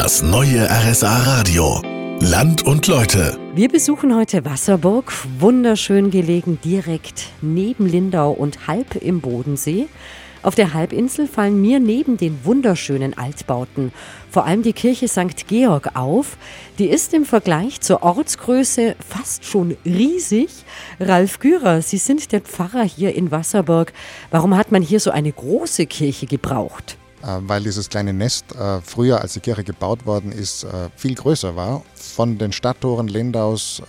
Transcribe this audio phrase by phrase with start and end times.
[0.00, 1.82] Das neue RSA Radio.
[2.20, 3.36] Land und Leute.
[3.56, 9.88] Wir besuchen heute Wasserburg, wunderschön gelegen direkt neben Lindau und halb im Bodensee.
[10.44, 13.90] Auf der Halbinsel fallen mir neben den wunderschönen Altbauten
[14.30, 15.48] vor allem die Kirche St.
[15.48, 16.36] Georg auf.
[16.78, 20.50] Die ist im Vergleich zur Ortsgröße fast schon riesig.
[21.00, 23.92] Ralf Gürer, Sie sind der Pfarrer hier in Wasserburg.
[24.30, 26.97] Warum hat man hier so eine große Kirche gebraucht?
[27.22, 31.14] Äh, weil dieses kleine Nest äh, früher, als die Kirche gebaut worden ist, äh, viel
[31.14, 31.82] größer war.
[31.94, 33.82] Von den Stadttoren Lindaus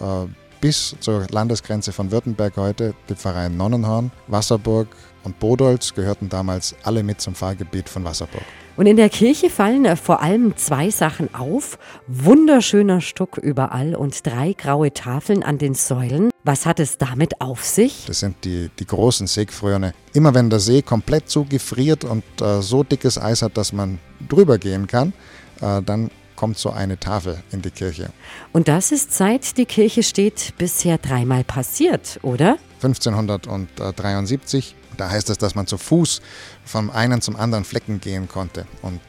[0.61, 4.89] bis zur Landesgrenze von Württemberg heute, die Pfarreien Nonnenhorn, Wasserburg
[5.23, 8.43] und Bodolz gehörten damals alle mit zum Pfarrgebiet von Wasserburg.
[8.79, 11.77] Und in der Kirche fallen äh, vor allem zwei Sachen auf.
[12.07, 16.29] Wunderschöner Stuck überall und drei graue Tafeln an den Säulen.
[16.45, 18.05] Was hat es damit auf sich?
[18.07, 19.93] Das sind die, die großen Seegefrorene.
[20.13, 24.57] Immer wenn der See komplett zugefriert und äh, so dickes Eis hat, dass man drüber
[24.57, 25.11] gehen kann,
[25.59, 28.11] äh, dann kommt so eine Tafel in die Kirche.
[28.53, 32.57] Und das ist seit die Kirche steht bisher dreimal passiert, oder?
[32.81, 34.75] 1573.
[34.97, 36.21] Da heißt es, dass man zu Fuß
[36.65, 38.65] vom einen zum anderen Flecken gehen konnte.
[38.81, 38.99] Und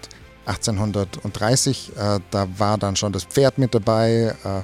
[0.47, 4.63] 1830, äh, da war dann schon das Pferd mit dabei, äh,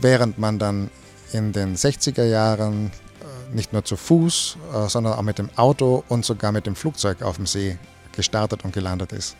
[0.00, 0.90] während man dann
[1.32, 6.04] in den 60er Jahren äh, nicht nur zu Fuß, äh, sondern auch mit dem Auto
[6.08, 7.78] und sogar mit dem Flugzeug auf dem See
[8.12, 9.36] gestartet und gelandet ist.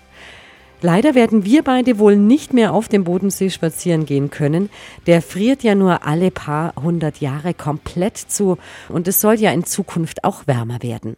[0.85, 4.69] Leider werden wir beide wohl nicht mehr auf dem Bodensee spazieren gehen können.
[5.07, 9.65] Der friert ja nur alle paar hundert Jahre komplett zu und es soll ja in
[9.65, 11.17] Zukunft auch wärmer werden.